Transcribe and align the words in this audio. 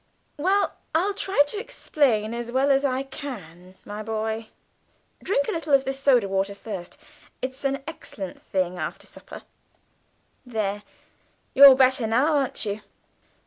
"Well, 0.37 0.77
I'll 0.95 1.13
try 1.13 1.43
to 1.45 1.59
explain 1.59 2.33
as 2.33 2.51
well 2.51 2.71
as 2.71 2.83
I 2.83 3.03
can, 3.03 3.75
my 3.85 4.01
boy 4.01 4.49
(drink 5.21 5.47
a 5.47 5.51
little 5.51 5.75
of 5.75 5.85
this 5.85 5.99
soda 5.99 6.27
water 6.27 6.55
first, 6.55 6.97
it's 7.39 7.63
an 7.65 7.83
excellent 7.85 8.41
thing 8.41 8.79
after 8.79 9.05
supper); 9.05 9.43
there, 10.43 10.81
you're 11.53 11.75
better 11.75 12.07
now, 12.07 12.33
aren't 12.35 12.65
you? 12.65 12.81